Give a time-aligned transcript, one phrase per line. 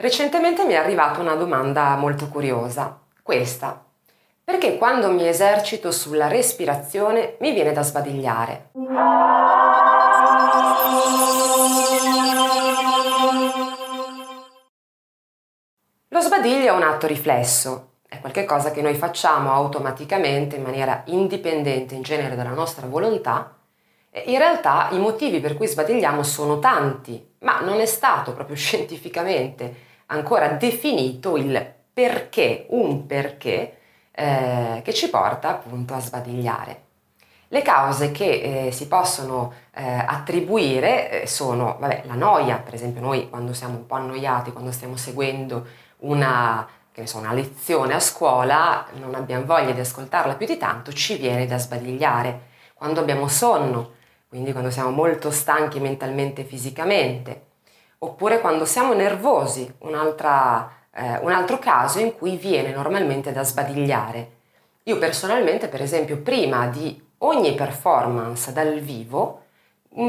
[0.00, 3.84] Recentemente mi è arrivata una domanda molto curiosa, questa.
[4.42, 8.70] Perché quando mi esercito sulla respirazione mi viene da sbadigliare?
[16.08, 21.94] Lo sbadiglio è un atto riflesso, è qualcosa che noi facciamo automaticamente in maniera indipendente
[21.94, 23.54] in genere dalla nostra volontà
[24.12, 29.88] in realtà i motivi per cui sbadigliamo sono tanti, ma non è stato proprio scientificamente
[30.10, 33.78] ancora definito il perché, un perché
[34.12, 36.84] eh, che ci porta appunto a sbadigliare.
[37.48, 43.00] Le cause che eh, si possono eh, attribuire eh, sono vabbè, la noia, per esempio
[43.00, 45.66] noi quando siamo un po' annoiati, quando stiamo seguendo
[45.98, 46.66] una,
[47.02, 51.46] so, una lezione a scuola, non abbiamo voglia di ascoltarla più di tanto, ci viene
[51.46, 52.48] da sbadigliare.
[52.74, 53.94] Quando abbiamo sonno,
[54.28, 57.48] quindi quando siamo molto stanchi mentalmente e fisicamente,
[58.02, 64.38] oppure quando siamo nervosi, eh, un altro caso in cui viene normalmente da sbadigliare.
[64.84, 69.44] Io personalmente, per esempio, prima di ogni performance dal vivo,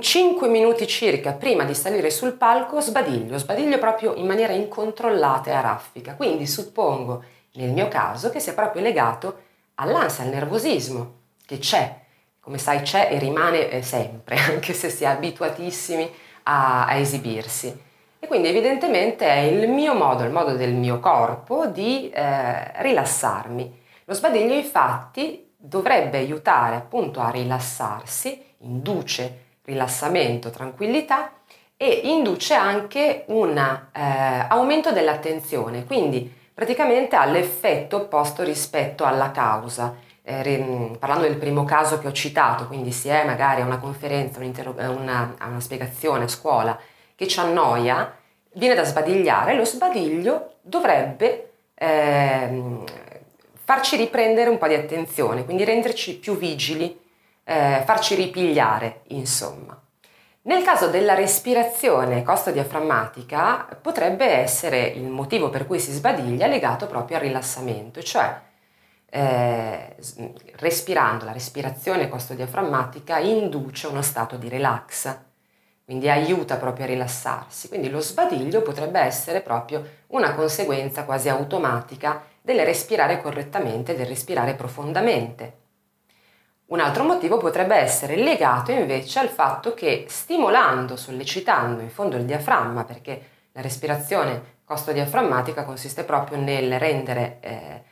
[0.00, 5.54] 5 minuti circa prima di salire sul palco, sbadiglio, sbadiglio proprio in maniera incontrollata e
[5.54, 6.14] a raffica.
[6.14, 9.42] Quindi suppongo, nel mio caso, che sia proprio legato
[9.74, 11.14] all'ansia, al nervosismo
[11.46, 12.04] che c'è
[12.46, 16.08] come sai c'è e rimane eh, sempre, anche se si è abituatissimi
[16.46, 17.84] a, a esibirsi.
[18.18, 23.82] E quindi evidentemente è il mio modo, il modo del mio corpo di eh, rilassarmi.
[24.04, 31.32] Lo sbadiglio infatti dovrebbe aiutare appunto a rilassarsi, induce rilassamento, tranquillità
[31.76, 39.94] e induce anche un eh, aumento dell'attenzione, quindi praticamente ha l'effetto opposto rispetto alla causa
[40.28, 44.40] eh, parlando del primo caso che ho citato, quindi si è magari a una conferenza,
[44.40, 46.76] una, a una spiegazione a scuola
[47.14, 48.12] che ci annoia,
[48.54, 52.82] viene da sbadigliare, lo sbadiglio dovrebbe eh,
[53.62, 56.98] farci riprendere un po' di attenzione, quindi renderci più vigili,
[57.44, 59.80] eh, farci ripigliare, insomma.
[60.42, 67.16] Nel caso della respirazione costodiaframmatica potrebbe essere il motivo per cui si sbadiglia legato proprio
[67.16, 68.45] al rilassamento, cioè
[69.16, 69.96] eh,
[70.56, 75.16] respirando, la respirazione costodiaframmatica induce uno stato di relax,
[75.86, 77.68] quindi aiuta proprio a rilassarsi.
[77.68, 84.52] Quindi lo sbadiglio potrebbe essere proprio una conseguenza quasi automatica del respirare correttamente, del respirare
[84.52, 85.64] profondamente.
[86.66, 92.24] Un altro motivo potrebbe essere legato invece al fatto che stimolando, sollecitando in fondo il
[92.24, 97.82] diaframma, perché la respirazione costodiaframmatica consiste proprio nel rendere eh,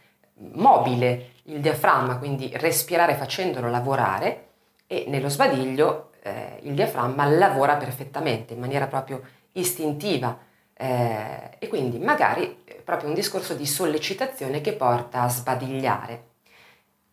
[0.53, 4.49] mobile il diaframma, quindi respirare facendolo lavorare
[4.87, 10.37] e nello sbadiglio eh, il diaframma lavora perfettamente in maniera proprio istintiva
[10.75, 16.33] eh, e quindi magari proprio un discorso di sollecitazione che porta a sbadigliare.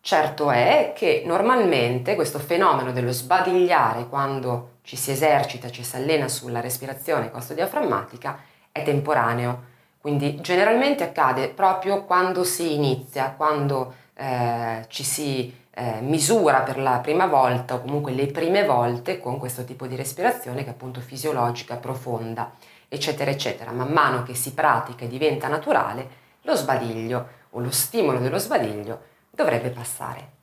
[0.00, 6.26] Certo è che normalmente questo fenomeno dello sbadigliare quando ci si esercita, ci si allena
[6.26, 8.40] sulla respirazione costodiaframmatica
[8.72, 9.70] è temporaneo,
[10.02, 16.98] quindi generalmente accade proprio quando si inizia, quando eh, ci si eh, misura per la
[16.98, 21.00] prima volta o comunque le prime volte con questo tipo di respirazione che è appunto
[21.00, 22.50] fisiologica, profonda,
[22.88, 23.70] eccetera, eccetera.
[23.70, 26.08] Man mano che si pratica e diventa naturale,
[26.42, 30.41] lo sbadiglio o lo stimolo dello sbadiglio dovrebbe passare.